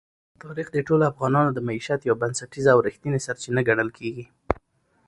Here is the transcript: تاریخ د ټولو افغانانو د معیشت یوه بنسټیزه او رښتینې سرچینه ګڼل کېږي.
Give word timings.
تاریخ 0.43 0.67
د 0.73 0.77
ټولو 0.87 1.03
افغانانو 1.11 1.51
د 1.53 1.59
معیشت 1.67 1.99
یوه 2.03 2.19
بنسټیزه 2.21 2.69
او 2.73 2.83
رښتینې 2.87 3.19
سرچینه 3.25 3.61
ګڼل 3.67 3.89
کېږي. 3.97 4.25